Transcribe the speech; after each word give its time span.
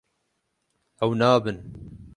Ew 1.03 1.11
nabin. 1.19 1.57